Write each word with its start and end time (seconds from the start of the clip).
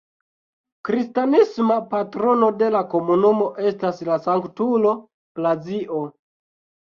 Kristanisma 0.87 1.75
patrono 1.91 2.47
de 2.61 2.69
la 2.75 2.81
komunumo 2.93 3.49
estas 3.71 4.01
la 4.09 4.17
sanktulo 4.23 4.95
Blazio. 5.41 6.01